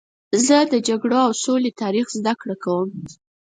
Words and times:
زه 0.45 0.57
د 0.71 0.73
جګړو 0.87 1.17
او 1.25 1.31
سولې 1.43 1.71
تاریخ 1.81 2.05
زدهکړه 2.17 2.55
کوم. 2.63 2.89